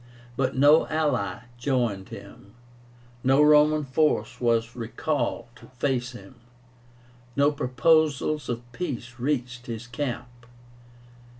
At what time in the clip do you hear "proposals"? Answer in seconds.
7.51-8.49